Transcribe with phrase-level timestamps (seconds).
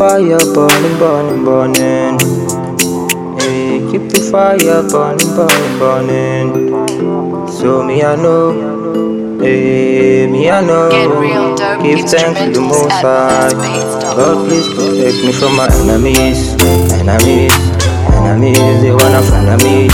[0.00, 2.16] fire burning, burning, burning.
[3.36, 7.46] Hey, keep the fire burning, burning, burning.
[7.52, 10.88] So me I know, hey, me I know.
[11.82, 13.52] Give thanks to the Most High.
[14.16, 16.56] God please protect me from my enemies,
[16.96, 17.52] enemies,
[18.24, 18.80] enemies.
[18.80, 19.90] They wanna friend of me,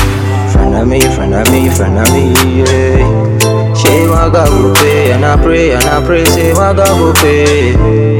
[0.52, 2.30] friend of me, friend of me, friend of me.
[2.54, 3.74] Yeah.
[3.74, 7.12] Say my God will pay, and I pray, and I pray, say my God will
[7.14, 8.15] pay.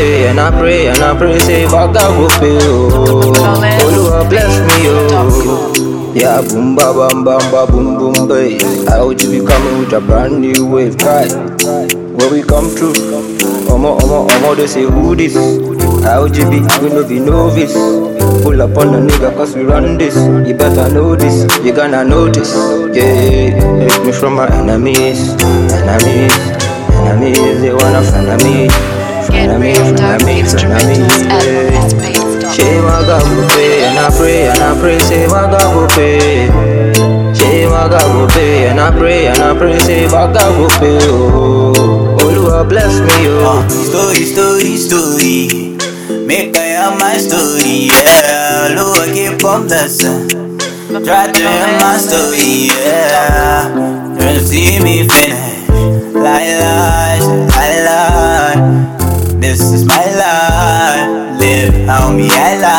[0.00, 2.58] Say my God will pay, and I pray, and I pray, say God will pay.
[2.62, 3.32] Oh,
[4.08, 6.12] Lord bless me, oh.
[6.14, 8.58] Yeah, boom, ba, bam, bam, ba, boom, boom, bay.
[8.88, 10.96] How would you be coming with a brand new wave?
[10.96, 11.28] Cry.
[11.28, 12.94] Where we come through.
[13.68, 15.34] Omo, omo, omo, they say who this?
[16.02, 16.60] How would you be?
[16.80, 17.74] We no be novice.
[18.42, 20.16] Pull up on a nigga cause we run this.
[20.48, 21.44] You better know this.
[21.62, 22.54] You gonna notice.
[22.96, 25.36] Yeah, take me from my enemies.
[25.70, 26.32] Enemies.
[27.04, 27.60] Enemies.
[27.60, 28.99] They wanna friend me.
[29.40, 30.96] Friend Get of me, real friend dope me, friend me.
[31.00, 31.80] instrumentals at Yeah.
[31.80, 32.52] fastbeats.com.
[32.52, 35.88] Say my God will pay, and I pray, and I pray, say my God will
[35.96, 36.50] pay.
[37.40, 40.68] Say my God will pay, and I pray, and I pray, say my God will
[40.80, 40.98] pay.
[41.08, 43.68] Oh, Lord bless me, Uh, oh.
[43.88, 45.76] story, story, story.
[46.26, 48.76] Make I have my story, yeah.
[48.76, 50.28] Lord, keep on blessing.
[51.06, 53.72] Try to hear my story, yeah.
[54.18, 55.48] Try to see me finish.
[56.12, 56.69] Lie, lie,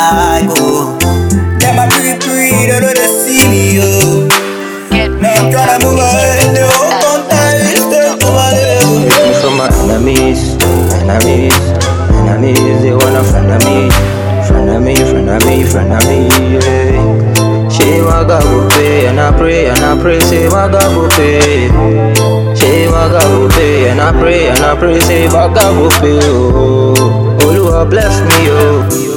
[0.02, 0.98] I oh.
[1.62, 4.26] Them a pre pre, don't know they see me, oh.
[5.22, 9.06] Now I'm tryna move ahead, the whole instrumentals contact at is stuck to my level.
[9.06, 10.58] Me from my enemies,
[11.06, 11.54] enemies,
[12.18, 12.82] enemies.
[12.82, 13.94] They wanna friend of me,
[14.50, 16.20] friend of me, friend of me, friend of me.
[16.58, 17.22] Yeah.
[18.02, 21.70] My God will pay, and I pray, and I pray, say God will pay.
[21.70, 26.20] My God will pay, and I pray, and I pray, say God will pay.
[26.24, 29.11] Oh, oh Lord bless me, oh.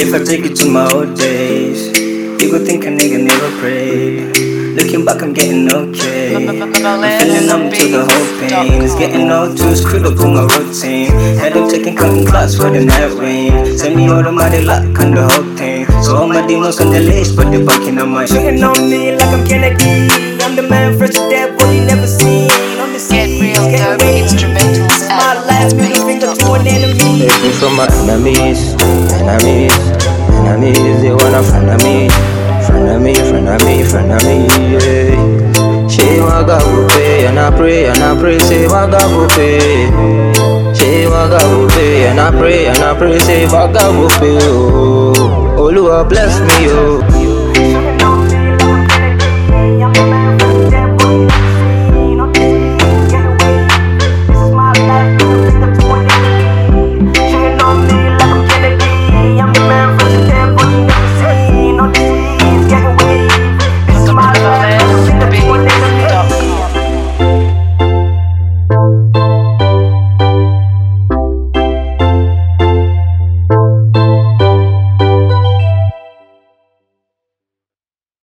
[0.00, 1.92] If I take you to my old days,
[2.40, 4.32] you would think a nigga never prayed.
[4.74, 6.34] Looking back, I'm getting okay.
[6.34, 6.56] I'm
[7.20, 8.80] feeling numb to the whole pain.
[8.80, 11.12] It's getting all too screwed up on my routine.
[11.36, 13.76] Head up taking cutting class for the night rain.
[13.76, 15.84] Send me automatic lock on the whole thing.
[16.02, 19.16] So all my demons on the list, but they're fucking on my Shooting on me
[19.16, 20.08] like I'm Kennedy.
[20.40, 21.59] I'm the man fresh to death,
[27.88, 28.74] enemies,
[29.16, 29.72] enemies,
[30.44, 31.00] enemies.
[31.02, 32.08] They wanna friend of me,
[32.66, 34.46] friend of me, friend of me, friend of me.
[34.72, 35.40] Yeah.
[36.42, 38.38] God will pay, and I pray, and I pray,
[39.30, 39.88] say.
[40.74, 43.46] Say my God will pay, and I pray, and I pray, say
[44.18, 44.38] pay.
[44.42, 46.99] Oh, oh Lord bless me, oh.